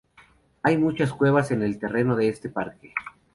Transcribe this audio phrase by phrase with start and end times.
[0.63, 2.91] Hay muchas cuevas en el terreno de este parque.